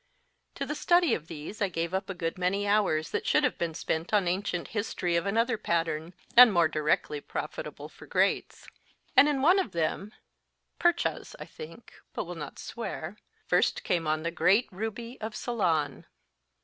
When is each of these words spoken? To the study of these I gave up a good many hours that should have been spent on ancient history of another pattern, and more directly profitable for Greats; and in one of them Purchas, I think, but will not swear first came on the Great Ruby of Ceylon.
To 0.55 0.65
the 0.65 0.73
study 0.73 1.13
of 1.13 1.27
these 1.27 1.61
I 1.61 1.69
gave 1.69 1.93
up 1.93 2.09
a 2.09 2.15
good 2.15 2.35
many 2.35 2.67
hours 2.67 3.11
that 3.11 3.27
should 3.27 3.43
have 3.43 3.59
been 3.59 3.75
spent 3.75 4.11
on 4.15 4.27
ancient 4.27 4.69
history 4.69 5.15
of 5.15 5.27
another 5.27 5.59
pattern, 5.59 6.15
and 6.35 6.51
more 6.51 6.67
directly 6.67 7.21
profitable 7.21 7.87
for 7.87 8.07
Greats; 8.07 8.65
and 9.15 9.29
in 9.29 9.43
one 9.43 9.59
of 9.59 9.73
them 9.73 10.11
Purchas, 10.79 11.35
I 11.39 11.45
think, 11.45 11.93
but 12.13 12.23
will 12.23 12.33
not 12.33 12.57
swear 12.57 13.19
first 13.45 13.83
came 13.83 14.07
on 14.07 14.23
the 14.23 14.31
Great 14.31 14.67
Ruby 14.71 15.19
of 15.21 15.35
Ceylon. 15.35 16.07